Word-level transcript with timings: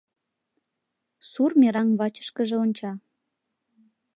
Сур 1.29 1.51
мераҥ 1.59 1.87
вачышкыже 1.99 2.55
онча 2.63 2.91